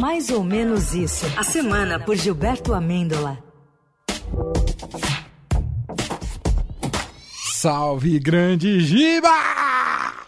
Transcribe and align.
Mais 0.00 0.30
ou 0.30 0.42
menos 0.44 0.94
isso. 0.94 1.26
A 1.38 1.42
semana 1.42 1.98
por 1.98 2.14
Gilberto 2.16 2.72
Amêndola. 2.74 3.38
Salve, 7.54 8.18
grande 8.18 8.80
Giba! 8.80 9.28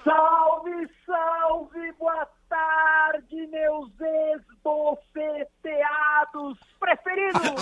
Salve, 0.03 0.89
salve, 1.07 1.93
boa 1.99 2.27
tarde, 2.49 3.47
meus 3.53 3.91
ex-bofeteados 4.01 6.57
preferidos! 6.81 7.43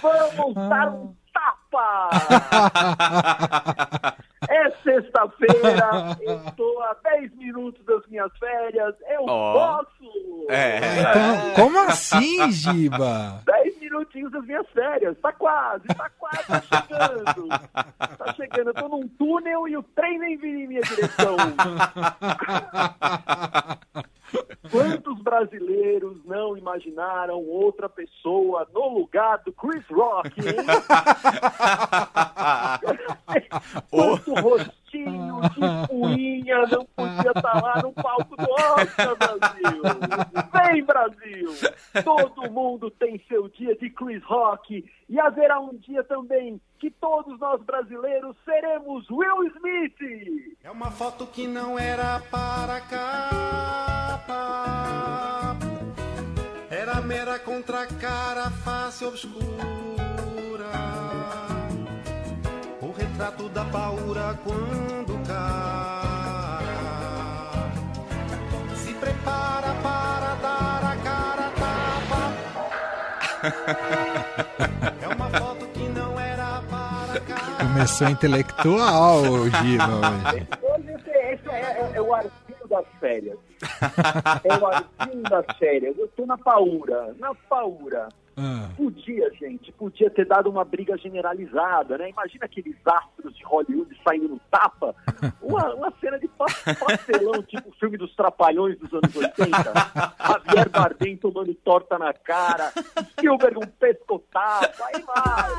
Vamos 0.00 0.54
dar 0.54 0.88
um 0.94 1.12
tapa! 1.32 2.10
Sexta-feira, 4.94 6.16
estou 6.46 6.82
a 6.82 6.96
10 7.02 7.34
minutos 7.36 7.84
das 7.84 8.06
minhas 8.06 8.30
férias, 8.38 8.94
eu 9.08 9.24
Ó. 9.26 9.52
posso! 9.52 10.46
É. 10.48 10.78
Então, 11.00 11.54
como 11.56 11.78
assim, 11.80 12.50
Giba? 12.52 13.42
10 13.44 13.80
minutinhos 13.80 14.30
das 14.30 14.44
minhas 14.44 14.68
férias, 14.70 15.16
tá 15.20 15.32
quase, 15.32 15.86
tá 15.88 16.08
quase 16.18 16.46
tá 16.46 16.62
chegando. 16.86 17.48
Tá 17.48 18.34
chegando, 18.34 18.70
eu 18.70 18.74
tô 18.74 18.88
num 18.88 19.08
túnel 19.08 19.66
e 19.66 19.76
o 19.76 19.82
trem 19.82 20.18
nem 20.18 20.36
vem 20.36 20.62
em 20.62 20.68
minha 20.68 20.82
direção. 20.82 21.36
Quantos 24.70 25.20
brasileiros 25.22 26.24
não 26.24 26.56
imaginaram 26.56 27.36
outra 27.44 27.88
pessoa 27.88 28.66
no 28.72 28.98
lugar 28.98 29.38
do 29.44 29.52
Chris 29.52 29.84
Rock, 29.88 30.28
hein? 30.40 30.56
Quanto 33.90 34.34
rostinho 34.34 34.83
de 35.50 35.88
puinha 35.88 36.66
não 36.66 36.84
podia 36.86 37.32
estar 37.34 37.62
lá 37.62 37.82
no 37.82 37.92
palco 37.92 38.36
do 38.36 38.50
Oscar, 38.50 39.16
Brasil? 39.16 39.82
Vem, 40.52 40.84
Brasil! 40.84 41.50
Todo 42.04 42.50
mundo 42.50 42.90
tem 42.90 43.20
seu 43.28 43.48
dia 43.48 43.76
de 43.76 43.90
Chris 43.90 44.22
Rock 44.24 44.84
e 45.08 45.20
haverá 45.20 45.60
um 45.60 45.76
dia 45.76 46.02
também 46.04 46.60
que 46.78 46.90
todos 46.90 47.38
nós 47.38 47.62
brasileiros 47.62 48.36
seremos 48.44 49.08
Will 49.10 49.44
Smith! 49.56 50.56
É 50.62 50.70
uma 50.70 50.90
foto 50.90 51.26
que 51.26 51.46
não 51.46 51.78
era 51.78 52.20
para 52.30 52.80
capa. 52.80 54.24
Era 56.70 57.00
mera 57.00 57.38
contracara, 57.38 58.50
face 58.50 59.04
obscura. 59.04 60.13
Retrato 63.14 63.48
da 63.50 63.64
paura 63.66 64.36
quando 64.42 65.14
o 65.14 65.26
cara 65.26 66.50
se 68.74 68.92
prepara 68.94 69.72
para 69.82 70.34
dar 70.42 70.84
a 70.84 70.96
cara 70.96 71.50
tapa. 71.60 72.32
É 75.00 75.08
uma 75.14 75.30
foto 75.30 75.66
que 75.68 75.88
não 75.90 76.18
era 76.18 76.60
para 76.68 77.20
capa. 77.20 77.64
Começou 77.64 78.08
intelectual, 78.08 79.22
o 79.22 79.48
Giba. 79.50 79.86
hoje. 79.86 80.48
Hoje 80.62 80.90
esse, 80.94 81.10
esse 81.10 81.48
é, 81.50 81.60
é- 81.60 81.92
é 81.94 82.00
o 82.00 82.12
arquivo 82.14 82.68
das 82.68 82.84
férias. 82.98 83.38
É 84.42 84.58
o 84.58 84.66
arquivo 84.66 85.22
das 85.30 85.46
férias. 85.58 85.96
Eu 85.98 86.08
tô 86.16 86.26
na 86.26 86.36
paura, 86.36 87.14
na 87.20 87.32
paura. 87.48 88.08
Ah, 88.36 88.68
Podia, 88.76 89.30
gente, 89.38 89.70
podia 89.72 90.10
ter 90.10 90.26
dado 90.26 90.50
uma 90.50 90.64
briga 90.64 90.96
generalizada, 90.98 91.96
né? 91.98 92.10
Imagina 92.10 92.46
aqueles 92.46 92.74
astros 92.84 93.36
de 93.36 93.44
Hollywood 93.44 93.96
saindo 94.06 94.28
no 94.28 94.40
tapa. 94.50 94.94
Uma, 95.40 95.74
uma 95.74 95.92
cena 96.00 96.18
de 96.18 96.26
pa- 96.28 96.46
pastelão, 96.80 97.42
tipo 97.42 97.68
o 97.68 97.72
filme 97.74 97.96
dos 97.98 98.14
Trapalhões 98.16 98.78
dos 98.78 98.92
anos 98.92 99.14
80. 99.14 99.50
Javier 100.26 100.68
Bardem 100.70 101.16
tomando 101.16 101.54
torta 101.56 101.98
na 101.98 102.12
cara. 102.12 102.72
Spielberg 103.12 103.58
um 103.58 103.66
pescotapa. 103.78 104.72
Aí 104.92 105.02
vai. 105.02 105.50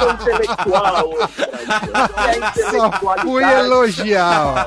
Eu 0.00 0.12
intelectual 0.12 1.08
hoje, 1.08 1.36
Brasil. 1.36 1.92
É 2.26 2.52
só 2.52 2.86
intelectualidade. 2.86 3.28
fui 3.28 3.42
elogiar. 3.44 4.66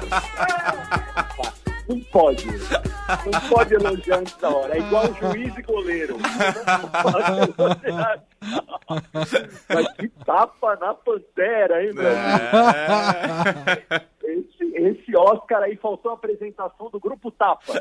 Não 1.89 1.99
pode. 2.01 2.45
Não 2.47 3.49
pode 3.49 3.73
elogiar 3.73 4.19
antes 4.19 4.37
da 4.37 4.49
hora. 4.49 4.75
É 4.75 4.79
igual 4.79 5.11
juiz 5.15 5.57
e 5.57 5.61
goleiro. 5.63 6.17
Não 6.19 6.89
pode 7.11 7.51
elogiar. 7.59 8.23
Mas 9.67 9.93
que 9.93 10.07
tapa 10.23 10.75
na 10.75 10.93
pantera, 10.93 11.83
hein, 11.83 11.91
Brasil? 11.93 12.21
Esse, 14.23 14.63
esse 14.75 15.17
Oscar 15.17 15.63
aí 15.63 15.75
faltou 15.77 16.11
a 16.11 16.13
apresentação 16.13 16.91
do 16.91 16.99
grupo 16.99 17.31
Tapa. 17.31 17.73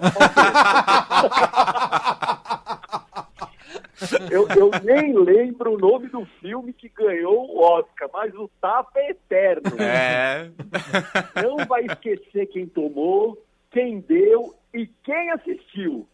Eu, 4.30 4.46
eu 4.48 4.70
nem 4.84 5.12
lembro 5.12 5.74
o 5.74 5.78
nome 5.78 6.08
do 6.08 6.24
filme 6.40 6.72
que 6.72 6.88
ganhou 6.88 7.50
o 7.50 7.60
Oscar, 7.60 8.08
mas 8.12 8.34
o 8.34 8.48
Tapa 8.60 8.98
é 9.00 9.10
eterno. 9.10 9.76
É. 9.78 10.50
Não 11.42 11.66
vai 11.66 11.84
esquecer 11.84 12.46
quem 12.46 12.66
tomou, 12.66 13.36
quem 13.78 14.00
deu 14.00 14.54
e 14.74 14.88
quem 15.04 15.30
assistiu. 15.30 16.08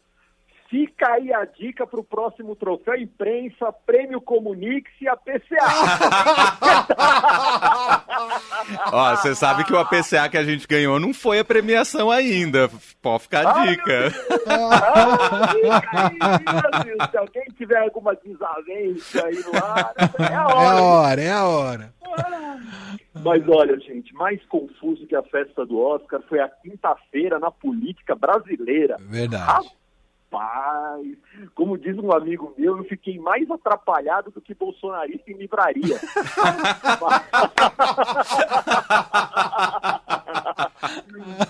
Fica 0.68 1.08
aí 1.12 1.32
a 1.32 1.44
dica 1.44 1.86
para 1.86 2.00
o 2.00 2.04
próximo 2.04 2.56
troféu 2.56 2.96
imprensa, 2.96 3.72
Prêmio 3.86 4.20
Comunix 4.20 4.90
e 5.00 5.08
a 5.08 5.16
PCA. 5.16 5.64
Ó, 8.92 9.16
você 9.16 9.34
sabe 9.34 9.64
que 9.64 9.72
o 9.72 9.78
APCA 9.78 10.28
que 10.28 10.36
a 10.36 10.44
gente 10.44 10.66
ganhou 10.66 10.98
não 10.98 11.14
foi 11.14 11.38
a 11.38 11.44
premiação 11.44 12.10
ainda. 12.10 12.68
Pode 13.00 13.22
ficar 13.22 13.46
a 13.46 13.66
dica. 13.66 14.12
Ah, 14.46 15.48
fica 15.52 16.08
aí, 16.08 16.18
Brasil. 16.44 16.96
Se 17.10 17.16
alguém 17.16 17.44
tiver 17.56 17.78
alguma 17.78 18.14
desavença 18.14 19.26
aí 19.26 19.42
no 19.42 19.56
ar, 19.64 19.94
é 20.18 20.24
a 20.24 20.26
É 20.30 20.34
a 20.34 20.46
hora. 20.46 20.82
hora, 20.82 21.22
é 21.22 21.30
a 21.32 21.44
hora. 21.44 21.94
Mas 23.22 23.48
olha, 23.48 23.78
gente, 23.78 24.12
mais 24.14 24.44
confuso 24.46 25.06
que 25.06 25.16
a 25.16 25.22
festa 25.22 25.64
do 25.64 25.78
Oscar 25.78 26.20
foi 26.28 26.40
a 26.40 26.48
quinta-feira 26.48 27.38
na 27.38 27.50
política 27.50 28.14
brasileira. 28.14 28.96
Verdade. 29.00 29.70
Rapaz, 30.34 31.06
como 31.54 31.78
diz 31.78 31.96
um 31.96 32.12
amigo 32.12 32.52
meu, 32.58 32.76
eu 32.76 32.84
fiquei 32.84 33.18
mais 33.18 33.48
atrapalhado 33.50 34.30
do 34.32 34.40
que 34.40 34.52
bolsonarista 34.52 35.30
em 35.30 35.36
livraria. 35.36 35.96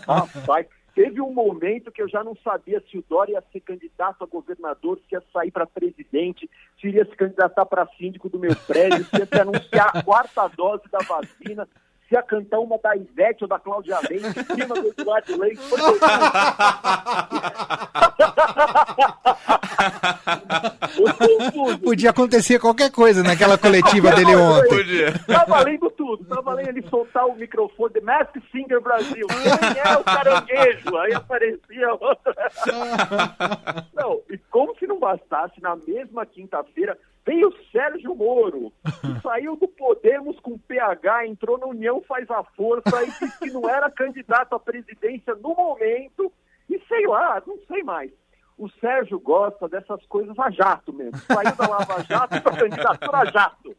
Rapaz, 0.06 0.66
teve 0.94 1.20
um 1.20 1.32
momento 1.32 1.90
que 1.90 2.02
eu 2.02 2.08
já 2.08 2.22
não 2.22 2.36
sabia 2.36 2.82
se 2.90 2.98
o 2.98 3.04
Dória 3.08 3.32
ia 3.32 3.42
ser 3.52 3.60
candidato 3.60 4.22
a 4.22 4.26
governador, 4.26 4.98
se 5.08 5.14
ia 5.14 5.22
sair 5.32 5.50
para 5.50 5.66
presidente, 5.66 6.48
se 6.84 6.88
iria 6.88 7.04
se 7.06 7.16
candidatar 7.16 7.64
para 7.64 7.88
síndico 7.96 8.28
do 8.28 8.38
meu 8.38 8.54
prédio, 8.54 9.06
se 9.06 9.16
ia 9.16 9.26
se 9.26 9.40
anunciar 9.40 9.90
a 9.94 10.02
quarta 10.02 10.46
dose 10.48 10.82
da 10.92 10.98
vacina, 10.98 11.66
se 12.06 12.14
ia 12.14 12.22
cantar 12.22 12.58
uma 12.58 12.76
da 12.76 12.94
Ivete 12.94 13.44
ou 13.44 13.48
da 13.48 13.58
Cláudia 13.58 13.98
Leite, 14.06 14.44
prima 14.44 14.74
do 14.74 14.88
Eduardo 14.88 15.40
Leite. 15.40 15.62
Foi. 15.62 15.80
Podia 21.82 22.10
acontecer 22.10 22.58
qualquer 22.58 22.90
coisa 22.90 23.22
naquela 23.22 23.58
coletiva 23.58 24.12
dele 24.12 24.36
ontem. 24.36 24.76
Podia. 24.76 25.12
Tá 25.26 25.44
valendo 25.44 25.90
tudo, 25.90 26.24
tá 26.24 26.40
valendo 26.40 26.68
ele 26.68 26.88
soltar 26.88 27.26
o 27.26 27.36
microfone 27.36 27.94
de 27.94 28.00
Mask 28.00 28.36
Singer 28.50 28.80
Brasil. 28.80 29.26
Quem 29.26 29.92
é 29.92 29.96
o 29.96 30.04
caranguejo? 30.04 30.96
Aí 30.98 31.12
aparecia 31.12 31.92
outra. 31.92 32.34
Não, 33.94 34.20
e 34.30 34.38
como 34.50 34.76
se 34.76 34.86
não 34.86 34.98
bastasse, 34.98 35.60
na 35.60 35.76
mesma 35.76 36.26
quinta-feira 36.26 36.96
veio 37.24 37.48
o 37.48 37.56
Sérgio 37.72 38.14
Moro, 38.14 38.72
que 39.00 39.22
saiu 39.22 39.56
do 39.56 39.66
Podemos 39.66 40.38
com 40.40 40.58
PH, 40.58 41.26
entrou 41.26 41.58
na 41.58 41.66
União 41.66 42.02
Faz 42.02 42.30
a 42.30 42.42
Força 42.42 43.02
e 43.02 43.06
disse 43.06 43.38
que 43.38 43.50
não 43.50 43.68
era 43.68 43.90
candidato 43.90 44.54
à 44.54 44.60
presidência 44.60 45.34
no 45.34 45.54
momento, 45.54 46.30
e 46.68 46.78
sei 46.86 47.06
lá, 47.06 47.42
não 47.46 47.58
sei 47.66 47.82
mais. 47.82 48.10
O 48.56 48.68
Sérgio 48.80 49.18
gosta 49.18 49.68
dessas 49.68 50.04
coisas 50.06 50.38
a 50.38 50.50
jato 50.50 50.92
mesmo. 50.92 51.18
Saiu 51.18 51.56
da 51.56 51.68
Lava 51.68 52.02
Jato 52.04 52.40
para 52.40 52.56
candidatura 52.56 53.18
a 53.18 53.24
jato 53.24 53.76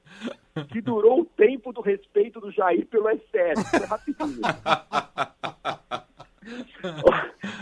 que 0.70 0.82
durou 0.82 1.22
o 1.22 1.26
tempo 1.26 1.74
do 1.74 1.82
respeito 1.82 2.40
do 2.40 2.52
Jair 2.52 2.86
pelo 2.88 3.10
STF. 3.10 3.76
É 3.82 3.86
rapidinho. 3.86 4.42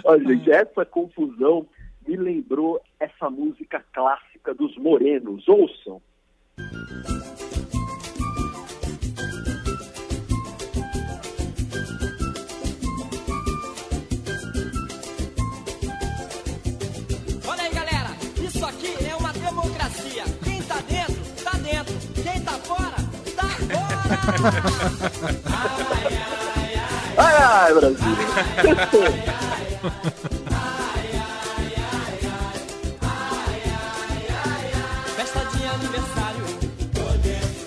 Olha, 0.03 0.27
gente, 0.27 0.51
essa 0.51 0.85
confusão 0.85 1.67
me 2.07 2.17
lembrou 2.17 2.81
essa 2.99 3.29
música 3.29 3.83
clássica 3.93 4.53
dos 4.53 4.77
morenos. 4.77 5.47
Ouçam. 5.47 6.01
Ai, 27.17 27.35
ai, 27.37 27.73
Brasil. 27.73 28.15
Festa 35.15 35.39
de 35.39 35.65
aniversário. 35.65 36.45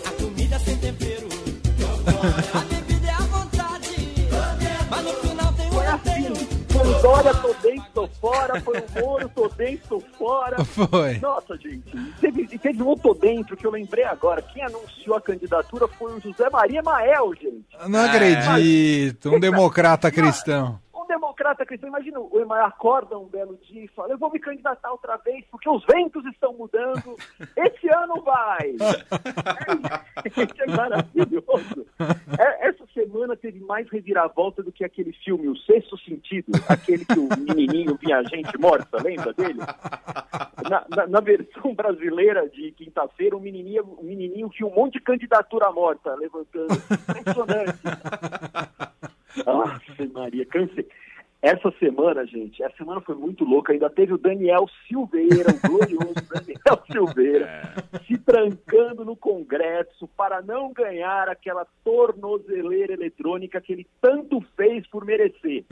A 0.05 0.11
comida 0.23 0.59
sem 0.59 0.77
tempero. 0.77 1.29
A 2.55 2.61
bebida 2.61 3.07
é 3.07 3.11
à 3.11 3.19
vontade. 3.19 4.29
Mas 4.91 5.03
no 5.05 5.13
final 5.15 5.53
tem 5.53 5.67
um 5.71 5.75
roteiro. 5.75 6.37
Dória, 7.03 7.35
tô 7.35 7.55
dentro, 7.77 7.91
tô 7.93 8.09
fora. 8.09 8.61
Foi 8.61 8.79
o 8.79 9.01
Moro, 9.01 9.29
tô 9.29 9.49
dentro, 9.49 9.89
tô 9.89 10.01
fora. 10.19 10.65
Foi. 10.65 11.19
Nossa, 11.19 11.57
gente. 11.57 11.97
E 11.97 12.13
Teve, 12.21 12.59
teve 12.59 12.83
um 12.83 12.97
tô 12.97 13.15
dentro 13.15 13.57
que 13.57 13.67
eu 13.67 13.71
lembrei 13.71 14.05
agora. 14.05 14.43
Quem 14.43 14.63
anunciou 14.63 15.17
a 15.17 15.21
candidatura 15.21 15.87
foi 15.89 16.15
o 16.15 16.21
José 16.21 16.49
Maria 16.51 16.83
Mael, 16.83 17.33
gente. 17.35 17.65
Não 17.89 18.05
acredito. 18.05 19.31
Um 19.35 19.41
democrata 19.41 20.11
cristão. 20.11 20.81
Um 21.67 21.69
cristão. 21.69 21.89
Imagina, 21.89 22.21
o 22.21 22.41
Emael 22.41 22.65
acorda 22.67 23.19
um 23.19 23.27
belo 23.27 23.59
dia 23.63 23.85
e 23.85 23.89
fala: 23.89 24.13
Eu 24.13 24.19
vou 24.19 24.31
me 24.31 24.39
candidatar 24.39 24.91
outra 24.93 25.17
vez 25.17 25.45
porque 25.51 25.69
os 25.69 25.85
ventos 25.85 26.25
estão 26.27 26.53
mudando. 26.53 27.17
Esse 27.57 27.89
ano 27.93 28.23
vai. 28.23 28.77
é, 30.25 30.63
é 30.63 30.67
maravilhoso. 30.77 31.87
É, 32.39 32.69
essa 32.69 32.85
semana 32.95 33.37
teve 33.37 33.59
mais 33.61 33.89
reviravolta 33.91 34.63
do 34.63 34.71
que 34.71 34.85
aquele 34.85 35.13
filme, 35.13 35.49
O 35.49 35.57
Sexto 35.57 35.99
Sentido, 35.99 36.53
aquele 36.69 37.05
que 37.05 37.19
o 37.19 37.29
menininho 37.39 37.97
via 37.97 38.23
gente 38.25 38.57
morta, 38.59 39.03
lembra 39.03 39.33
dele? 39.33 39.59
Na, 40.71 40.85
na- 40.89 41.07
na 41.07 41.21
versão 41.21 41.75
brasileira 41.75 42.49
de 42.49 42.71
quinta-feira, 42.73 43.37
o 43.37 43.41
menininho, 43.41 43.83
o 43.99 44.05
menininho 44.05 44.49
tinha 44.51 44.67
um 44.69 44.75
monte 44.75 44.95
de 44.95 45.01
candidatura 45.01 45.71
morta 45.73 46.15
levantando. 46.15 46.73
Impressionante. 46.75 47.79
Nossa, 49.45 50.09
Maria, 50.15 50.47
cansei. 50.47 50.87
Essa 51.47 51.73
semana, 51.79 52.27
gente, 52.27 52.61
essa 52.61 52.77
semana 52.77 53.01
foi 53.01 53.15
muito 53.15 53.45
louca. 53.45 53.73
Ainda 53.73 53.89
teve 53.89 54.13
o 54.13 54.19
Daniel 54.19 54.67
Silveira, 54.89 55.53
o 55.53 55.69
glorioso 55.69 56.15
Daniel 56.29 56.83
Silveira, 56.91 57.73
se 58.05 58.19
trancando 58.19 59.05
no 59.05 59.15
Congresso 59.15 60.09
para 60.17 60.43
não 60.43 60.73
ganhar 60.73 61.29
aquela 61.29 61.65
tornozeleira 61.85 62.95
eletrônica 62.95 63.61
que 63.61 63.73
ele 63.73 63.87
tanto 64.01 64.41
fez 64.57 64.85
por 64.89 65.05
merecer. 65.05 65.65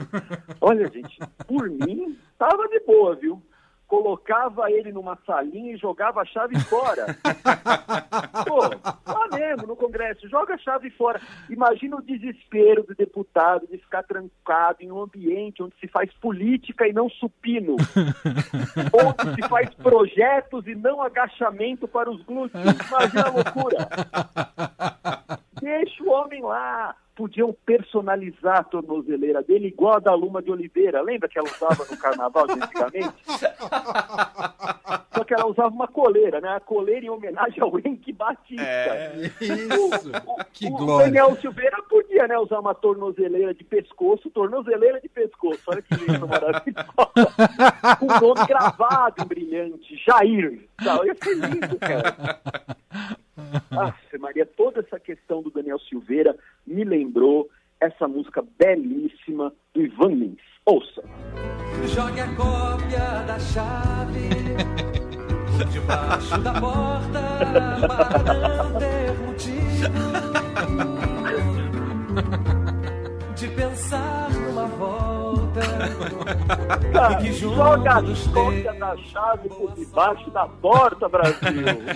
Olha, 0.61 0.87
gente, 0.87 1.19
por 1.45 1.69
mim, 1.69 2.17
tava 2.37 2.69
de 2.69 2.79
boa, 2.79 3.13
viu? 3.13 3.41
Colocava 3.87 4.71
ele 4.71 4.91
numa 4.91 5.17
salinha 5.25 5.73
e 5.73 5.77
jogava 5.77 6.21
a 6.21 6.25
chave 6.25 6.59
fora. 6.61 7.05
Pô, 8.47 8.59
lá 8.59 9.27
mesmo, 9.31 9.67
no 9.67 9.75
Congresso, 9.75 10.27
joga 10.27 10.55
a 10.55 10.57
chave 10.57 10.89
fora. 10.91 11.21
Imagina 11.49 11.97
o 11.97 12.01
desespero 12.01 12.83
do 12.83 12.95
deputado 12.95 13.67
de 13.67 13.77
ficar 13.77 14.03
trancado 14.03 14.77
em 14.81 14.91
um 14.91 15.01
ambiente 15.01 15.61
onde 15.61 15.75
se 15.79 15.87
faz 15.87 16.11
política 16.13 16.87
e 16.87 16.93
não 16.93 17.09
supino. 17.09 17.75
onde 18.93 19.35
se 19.35 19.47
faz 19.47 19.73
projetos 19.75 20.65
e 20.67 20.73
não 20.73 21.01
agachamento 21.01 21.87
para 21.87 22.09
os 22.09 22.23
glúteos. 22.23 22.63
Imagina 22.63 23.27
a 23.27 23.31
loucura. 23.31 23.89
Deixa 25.61 26.03
o 26.03 26.09
homem 26.09 26.41
lá. 26.41 26.95
Podiam 27.15 27.55
personalizar 27.65 28.59
a 28.59 28.63
tornozeleira 28.63 29.41
dele 29.41 29.67
igual 29.67 29.95
a 29.95 29.99
da 29.99 30.13
Luma 30.13 30.41
de 30.41 30.51
Oliveira. 30.51 31.01
Lembra 31.01 31.29
que 31.29 31.39
ela 31.39 31.47
usava 31.47 31.85
no 31.89 31.97
carnaval 31.97 32.45
de 32.47 32.53
antigamente? 32.53 33.13
Só 35.15 35.23
que 35.23 35.33
ela 35.33 35.47
usava 35.47 35.69
uma 35.69 35.87
coleira, 35.87 36.41
né? 36.41 36.49
A 36.49 36.59
coleira 36.59 37.05
em 37.05 37.09
homenagem 37.09 37.61
ao 37.61 37.79
Henrique 37.79 38.11
Batista. 38.11 38.61
É. 38.61 39.31
Isso. 39.39 40.11
Que 40.51 40.67
o 40.67 40.71
glória. 40.71 41.05
Daniel 41.05 41.37
Silveira 41.37 41.81
podia, 41.83 42.27
né, 42.27 42.37
usar 42.37 42.59
uma 42.59 42.75
tornozeleira 42.75 43.53
de 43.53 43.63
pescoço, 43.63 44.29
tornozeleira 44.29 44.99
de 44.99 45.07
pescoço. 45.07 45.61
Olha 45.67 45.81
que 45.81 45.95
lindo, 45.95 46.27
maravilhosa. 46.27 46.85
Com 47.97 48.05
o 48.07 48.19
nome 48.19 48.45
gravado 48.45 49.25
brilhante, 49.25 49.95
Jair. 50.05 50.67
Tal. 50.83 51.05
Ia 51.05 51.15
ser 51.15 51.35
lindo, 51.35 51.79
cara. 51.79 52.41
Nossa, 53.71 54.17
Maria, 54.19 54.45
toda 54.45 54.79
essa 54.79 54.99
questão 54.99 55.41
do 55.41 55.51
Daniel 55.51 55.79
Silveira 55.79 56.35
me 56.65 56.83
lembrou 56.83 57.49
essa 57.79 58.07
música 58.07 58.43
belíssima 58.57 59.53
do 59.73 59.81
Ivan 59.81 60.13
Lins. 60.13 60.41
Ouça. 60.65 61.03
Jogue 61.93 62.19
a 62.21 62.35
cópia 62.35 63.23
da 63.27 63.37
chave 63.39 64.29
debaixo 65.71 66.41
da 66.41 66.53
porta 66.59 67.21
para 67.87 68.63
não 68.63 68.79
ter 68.79 69.13
motivo 69.25 69.55
de 73.35 73.47
pensar 73.49 74.14
joga 77.33 77.91
a 77.97 78.01
cópia 78.33 78.73
da 78.73 78.97
chave 78.97 79.49
por 79.49 79.73
debaixo 79.75 80.29
da 80.31 80.45
porta, 80.47 81.07
Brasil. 81.09 81.37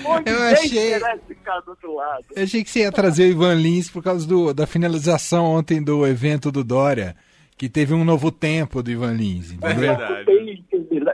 Onde 0.05 0.29
Eu 0.31 0.43
achei- 0.43 0.99
ficar 1.27 1.59
do 1.61 1.71
outro 1.71 1.95
lado. 1.95 2.25
Eu 2.35 2.43
achei 2.43 2.63
que 2.63 2.69
você 2.69 2.79
ia 2.81 2.91
trazer 2.91 3.23
o 3.23 3.27
Ivan 3.31 3.53
Lins 3.55 3.89
por 3.89 4.03
causa 4.03 4.27
do, 4.27 4.53
da 4.53 4.67
finalização 4.67 5.45
ontem 5.45 5.81
do 5.81 6.05
evento 6.05 6.51
do 6.51 6.63
Dória, 6.63 7.15
que 7.57 7.67
teve 7.69 7.93
um 7.93 8.03
novo 8.05 8.31
tempo 8.31 8.81
do 8.83 8.89
Ivan 8.91 9.13
Lins. 9.13 9.51
É 9.51 9.55
Entendeu? 9.55 9.75
verdade. 9.79 10.25
Tem, 10.25 10.25
tem 10.25 10.35
verdade. 10.45 10.48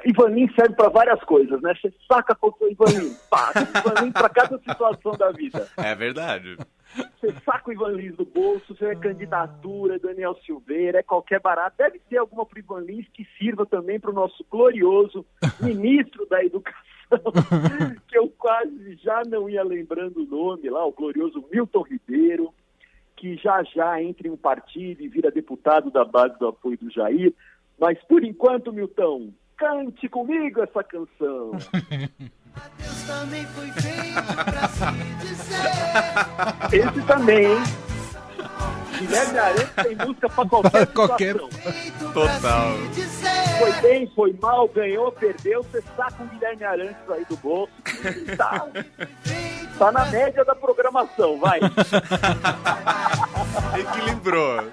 Ivanin 0.06 0.48
serve 0.56 0.76
para 0.76 0.90
várias 0.90 1.22
coisas, 1.24 1.62
né? 1.62 1.74
Você 1.76 1.94
saca 2.08 2.36
qual 2.36 2.56
foi 2.58 2.70
o 2.70 2.72
Ivanin, 2.72 3.10
o 3.10 3.80
Ivanin 3.92 4.12
para 4.12 4.30
cada 4.30 4.58
situação 4.60 5.12
da 5.14 5.32
vida. 5.32 5.68
É 5.78 5.94
verdade. 5.94 6.58
Você 7.20 7.34
saca 7.44 7.70
o 7.70 7.74
Ivan 7.74 7.92
Lins 7.92 8.16
do 8.16 8.26
bolso, 8.26 8.74
você 8.74 8.86
é 8.86 8.96
candidatura, 8.96 10.00
Daniel 10.00 10.36
Silveira, 10.46 11.00
é 11.00 11.04
qualquer 11.04 11.42
barato. 11.42 11.76
Deve 11.78 12.00
ter 12.00 12.18
alguma 12.18 12.46
pro 12.46 12.60
Ivan 12.60 12.82
Lins 12.82 13.08
que 13.14 13.28
sirva 13.38 13.66
também 13.66 14.00
para 14.00 14.12
o 14.12 14.14
nosso 14.14 14.46
glorioso 14.50 15.26
ministro 15.60 16.26
da 16.28 16.44
Educação, 16.44 16.80
que 18.08 18.18
eu 18.18 18.30
quase 18.38 18.96
já 19.04 19.24
não 19.28 19.50
ia 19.50 19.64
lembrando 19.64 20.22
o 20.22 20.26
nome 20.26 20.70
lá, 20.70 20.86
o 20.86 20.92
glorioso 20.92 21.44
Milton 21.52 21.82
Ribeiro, 21.82 22.54
que 23.18 23.36
já 23.38 23.64
já 23.64 24.02
entra 24.02 24.28
em 24.28 24.32
um 24.32 24.38
partido 24.38 25.02
e 25.02 25.08
vira 25.08 25.32
deputado 25.32 25.90
da 25.90 26.06
base 26.06 26.38
do 26.40 26.48
apoio 26.48 26.78
do 26.78 26.92
Jair. 26.92 27.34
Mas 27.78 28.02
por 28.04 28.24
enquanto, 28.24 28.72
Milton, 28.72 29.34
cante 29.58 30.08
comigo 30.10 30.62
essa 30.64 30.84
canção. 30.84 31.52
Deus 32.78 33.04
também 33.08 33.46
foi 33.48 33.68
feito 33.72 34.34
pra 34.46 34.68
se 34.68 34.86
dizer. 35.26 36.88
Esse 36.90 37.02
também, 37.08 37.46
hein? 37.46 37.64
Guilherme 38.98 39.38
Arantes 39.40 39.70
tem 39.76 39.96
música 40.08 40.30
pra 40.30 40.46
qualquer 40.46 40.88
Qualquer- 40.88 41.36
Total. 41.36 42.40
pra 42.40 42.72
se 42.72 42.88
dizer. 42.94 43.26
Foi 43.60 43.72
bem, 43.82 44.12
foi 44.16 44.38
mal, 44.42 44.68
ganhou, 44.70 45.12
perdeu, 45.12 45.64
você 45.64 45.82
saca 45.98 46.24
o 46.24 46.28
Guilherme 46.28 46.64
Arantes 46.64 47.10
aí 47.10 47.26
do 47.26 47.36
bolso. 47.38 47.72
Tá, 48.38 48.68
tá 49.78 49.92
na 49.92 50.06
média 50.06 50.46
da 50.46 50.56
programação, 50.56 51.38
vai. 51.40 51.60
Equilibrou. 53.80 54.64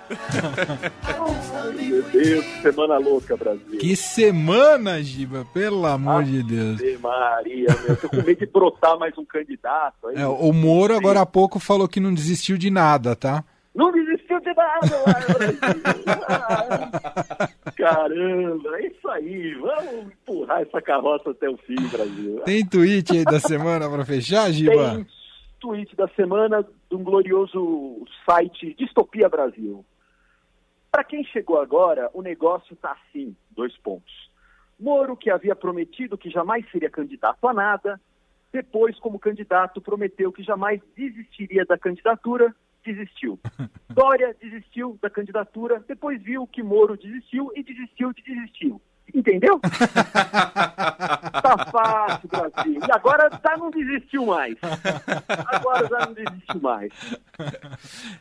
Meu 1.74 2.02
Deus, 2.02 2.44
que 2.44 2.62
semana 2.62 2.98
louca, 2.98 3.36
Brasil. 3.36 3.78
Que 3.78 3.96
semana, 3.96 5.02
Giba, 5.02 5.46
pelo 5.52 5.84
amor 5.86 6.24
de 6.24 6.42
Deus. 6.42 6.80
Maria, 7.00 7.68
meu, 7.86 7.96
tô 7.96 8.08
com 8.08 8.16
medo 8.16 8.36
de 8.36 8.46
brotar 8.46 8.98
mais 8.98 9.16
um 9.18 9.24
candidato. 9.24 10.08
Aí. 10.08 10.16
É, 10.16 10.26
o 10.26 10.52
Moro 10.52 10.94
agora 10.94 11.20
há 11.20 11.26
pouco 11.26 11.58
falou 11.58 11.88
que 11.88 12.00
não 12.00 12.14
desistiu 12.14 12.56
de 12.56 12.70
nada, 12.70 13.16
tá? 13.16 13.44
Não 13.74 13.90
desistiu 13.90 14.38
de 14.40 14.54
nada. 14.54 15.04
Ah, 16.28 17.48
Caramba, 17.76 18.78
é 18.78 18.86
isso 18.86 19.08
aí. 19.08 19.54
Vamos 19.54 20.12
empurrar 20.12 20.60
essa 20.62 20.80
carroça 20.82 21.30
até 21.30 21.48
o 21.48 21.56
fim, 21.56 21.76
Brasil. 21.88 22.40
Tem 22.44 22.66
tweet 22.66 23.12
aí 23.12 23.24
da 23.24 23.40
semana 23.40 23.88
pra 23.88 24.04
fechar, 24.04 24.50
Giba? 24.52 24.96
Tem 24.96 25.06
tweet 25.62 25.94
da 25.94 26.08
semana 26.08 26.62
de 26.62 26.96
um 26.96 27.04
glorioso 27.04 28.04
site 28.28 28.74
Distopia 28.74 29.28
Brasil. 29.28 29.84
Para 30.90 31.04
quem 31.04 31.24
chegou 31.24 31.60
agora, 31.60 32.10
o 32.12 32.20
negócio 32.20 32.74
tá 32.74 32.92
assim, 32.92 33.36
dois 33.52 33.74
pontos. 33.78 34.28
Moro, 34.78 35.16
que 35.16 35.30
havia 35.30 35.54
prometido 35.54 36.18
que 36.18 36.28
jamais 36.28 36.68
seria 36.72 36.90
candidato 36.90 37.46
a 37.46 37.54
nada, 37.54 38.00
depois, 38.52 38.98
como 38.98 39.20
candidato, 39.20 39.80
prometeu 39.80 40.32
que 40.32 40.42
jamais 40.42 40.82
desistiria 40.96 41.64
da 41.64 41.78
candidatura, 41.78 42.52
desistiu. 42.84 43.38
Dória 43.88 44.36
desistiu 44.42 44.98
da 45.00 45.08
candidatura, 45.08 45.82
depois 45.86 46.20
viu 46.20 46.44
que 46.44 46.62
Moro 46.62 46.96
desistiu 46.96 47.52
e 47.54 47.62
desistiu 47.62 48.12
de 48.12 48.20
desistiu. 48.22 48.82
Entendeu? 49.14 49.60
tá 51.42 51.66
fácil, 51.70 52.28
Brasil. 52.28 52.80
E 52.86 52.92
agora 52.92 53.28
já 53.44 53.56
não 53.56 53.70
desistiu 53.70 54.26
mais. 54.26 54.56
Agora 55.46 55.88
já 55.88 56.06
não 56.06 56.14
desistiu 56.14 56.60
mais. 56.60 56.92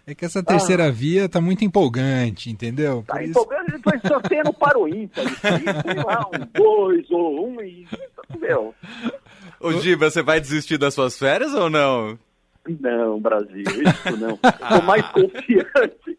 É 0.06 0.14
que 0.14 0.26
essa 0.26 0.44
terceira 0.44 0.92
via 0.92 1.30
tá 1.30 1.40
muito 1.40 1.64
empolgante, 1.64 2.50
entendeu? 2.50 3.04
Tá 3.08 3.14
Por 3.14 3.22
isso- 3.22 3.32
empolgando, 3.32 3.70
ele 3.70 3.80
foi 3.84 4.00
sorteando 4.06 4.54
para 4.54 4.78
o 4.80 4.88
ímpar. 4.88 5.24
Isso 5.26 5.40
sei 5.40 6.04
lá, 6.06 6.26
um 6.34 6.46
dois 6.54 7.10
ou 7.12 7.48
um 7.50 7.62
e... 7.62 7.88
Meu, 8.40 8.74
Ô, 9.60 9.74
Giba, 9.74 10.10
você 10.10 10.22
vai 10.24 10.40
desistir 10.42 10.78
das 10.78 10.94
suas 10.94 11.18
férias 11.18 11.54
ou 11.54 11.70
não? 11.70 12.18
não, 12.80 13.20
Brasil, 13.20 13.64
isso 13.64 14.18
não. 14.18 14.38
Tô 14.38 14.82
mais 14.84 15.06
confiante. 15.10 16.11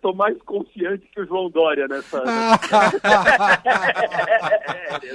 Tô 0.00 0.14
mais 0.14 0.40
confiante 0.42 1.06
que 1.12 1.20
o 1.20 1.26
João 1.26 1.50
Dória 1.50 1.86
nessa. 1.86 2.22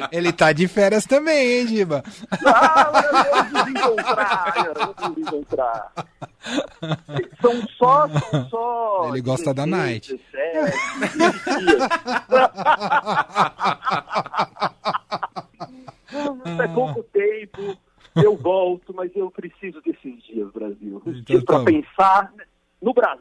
Ele 0.11 0.31
tá 0.31 0.53
de 0.53 0.67
férias 0.67 1.05
também, 1.05 1.59
hein, 1.59 1.67
Giba? 1.67 2.03
Ah, 2.45 2.91
vamos 2.91 3.65
desencontrar, 3.65 4.53
vamos 4.75 4.95
desencontrar. 5.15 5.91
São 7.41 7.67
só, 7.77 8.07
são 8.07 8.49
só. 8.49 9.09
Ele 9.09 9.21
gosta 9.21 9.53
da 9.53 9.65
16, 9.65 9.85
night. 9.85 10.19
17, 10.33 11.17
20 11.17 11.65
dias. 11.65 11.81
É 16.59 16.67
pouco 16.67 17.03
tempo, 17.03 17.77
eu 18.15 18.35
volto, 18.37 18.93
mas 18.93 19.11
eu 19.15 19.29
preciso 19.31 19.81
desses 19.81 20.21
dias, 20.23 20.51
Brasil. 20.51 21.01
Então 21.05 21.21
dias 21.23 21.43
tá 21.43 21.53
para 21.53 21.59
bom. 21.59 21.65
pensar 21.65 22.33
no 22.81 22.93
Brasil, 22.93 23.14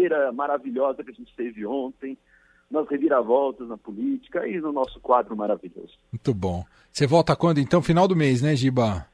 quinta-feira 0.00 0.32
maravilhosa 0.32 1.02
que 1.04 1.10
a 1.10 1.14
gente 1.14 1.34
teve 1.36 1.66
ontem, 1.66 2.16
nas 2.70 2.88
reviravoltas 2.88 3.68
na 3.68 3.76
política 3.76 4.46
e 4.46 4.60
no 4.60 4.72
nosso 4.72 5.00
quadro 5.00 5.36
maravilhoso. 5.36 5.92
Muito 6.12 6.32
bom. 6.32 6.64
Você 6.92 7.06
volta 7.06 7.34
quando, 7.36 7.58
então? 7.58 7.82
Final 7.82 8.06
do 8.06 8.14
mês, 8.16 8.40
né, 8.42 8.54
Giba? 8.54 9.06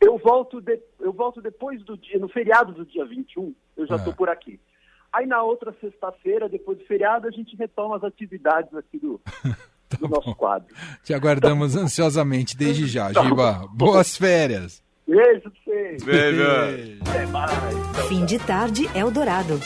Eu 0.00 0.18
volto, 0.18 0.60
de- 0.60 0.80
eu 1.00 1.12
volto 1.12 1.40
depois 1.40 1.82
do 1.84 1.96
dia, 1.96 2.18
no 2.18 2.28
feriado 2.28 2.72
do 2.72 2.84
dia 2.84 3.04
21, 3.04 3.54
eu 3.76 3.86
já 3.86 3.94
É. 3.94 3.98
estou 3.98 4.12
por 4.14 4.28
aqui. 4.28 4.58
Aí 5.12 5.26
na 5.26 5.42
outra 5.42 5.74
sexta-feira, 5.80 6.48
depois 6.48 6.78
do 6.78 6.84
feriado, 6.86 7.28
a 7.28 7.30
gente 7.30 7.54
retoma 7.54 7.96
as 7.96 8.04
atividades 8.04 8.74
aqui 8.74 8.98
do, 8.98 9.20
do 10.00 10.08
nosso 10.08 10.34
quadro. 10.34 10.74
Te 11.04 11.12
aguardamos 11.12 11.76
ansiosamente 11.76 12.56
desde 12.56 12.86
já, 12.86 13.12
Giba. 13.12 13.68
Boas 13.72 14.16
férias. 14.16 14.82
Beijo 15.06 15.42
pra 15.42 15.50
vocês. 15.64 16.02
Beijo. 16.02 16.42
Até 17.02 17.26
mais. 17.26 18.08
Fim 18.08 18.24
de 18.24 18.38
tarde 18.38 18.88
Eldorado. 18.96 19.60